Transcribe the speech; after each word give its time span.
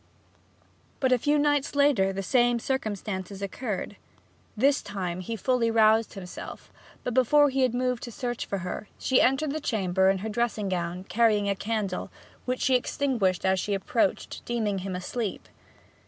But 0.99 1.11
a 1.11 1.19
few 1.19 1.37
nights 1.37 1.75
later 1.75 2.11
the 2.11 2.23
same 2.23 2.57
circumstances 2.57 3.43
occurred. 3.43 3.97
This 4.57 4.81
time 4.81 5.19
he 5.19 5.35
fully 5.35 5.69
roused 5.69 6.15
himself; 6.15 6.73
but 7.03 7.13
before 7.13 7.51
he 7.51 7.61
had 7.61 7.75
moved 7.75 8.01
to 8.01 8.11
search 8.11 8.47
for 8.47 8.57
her, 8.65 8.87
she 8.97 9.21
entered 9.21 9.51
the 9.51 9.59
chamber 9.61 10.09
in 10.09 10.17
her 10.25 10.29
dressing 10.29 10.69
gown, 10.69 11.03
carrying 11.03 11.47
a 11.47 11.55
candle, 11.55 12.09
which 12.45 12.61
she 12.61 12.73
extinguished 12.73 13.45
as 13.45 13.59
she 13.59 13.75
approached, 13.75 14.43
deeming 14.43 14.79
him 14.79 14.95
asleep. 14.95 15.47